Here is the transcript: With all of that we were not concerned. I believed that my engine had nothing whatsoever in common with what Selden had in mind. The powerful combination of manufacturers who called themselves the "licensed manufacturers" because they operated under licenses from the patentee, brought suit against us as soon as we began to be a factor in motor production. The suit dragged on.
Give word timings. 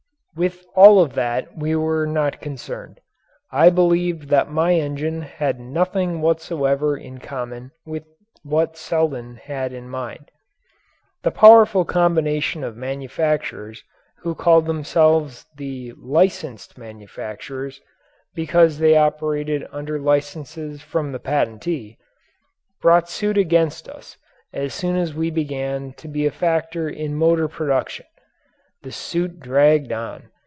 With 0.33 0.63
all 0.75 1.01
of 1.01 1.11
that 1.15 1.57
we 1.57 1.75
were 1.75 2.05
not 2.05 2.39
concerned. 2.39 3.01
I 3.51 3.69
believed 3.69 4.29
that 4.29 4.49
my 4.49 4.75
engine 4.75 5.23
had 5.23 5.59
nothing 5.59 6.21
whatsoever 6.21 6.95
in 6.95 7.19
common 7.19 7.71
with 7.85 8.05
what 8.41 8.77
Selden 8.77 9.35
had 9.35 9.73
in 9.73 9.89
mind. 9.89 10.31
The 11.23 11.31
powerful 11.31 11.83
combination 11.83 12.63
of 12.63 12.77
manufacturers 12.77 13.83
who 14.19 14.33
called 14.33 14.67
themselves 14.67 15.45
the 15.57 15.91
"licensed 15.99 16.77
manufacturers" 16.77 17.81
because 18.33 18.77
they 18.79 18.95
operated 18.95 19.67
under 19.69 19.99
licenses 19.99 20.81
from 20.81 21.11
the 21.11 21.19
patentee, 21.19 21.97
brought 22.81 23.09
suit 23.09 23.37
against 23.37 23.89
us 23.89 24.15
as 24.53 24.73
soon 24.73 24.95
as 24.95 25.13
we 25.13 25.29
began 25.29 25.91
to 25.97 26.07
be 26.07 26.25
a 26.25 26.31
factor 26.31 26.87
in 26.87 27.15
motor 27.15 27.49
production. 27.49 28.05
The 28.83 28.91
suit 28.91 29.39
dragged 29.39 29.91
on. 29.91 30.31